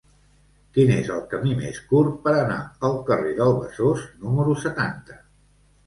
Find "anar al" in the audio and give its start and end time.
2.39-2.99